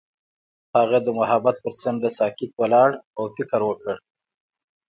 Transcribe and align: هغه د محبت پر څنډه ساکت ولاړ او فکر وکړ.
هغه 0.77 0.97
د 1.05 1.07
محبت 1.19 1.55
پر 1.63 1.73
څنډه 1.81 2.09
ساکت 2.17 2.51
ولاړ 2.59 2.89
او 3.17 3.23
فکر 3.35 3.59
وکړ. 3.69 3.95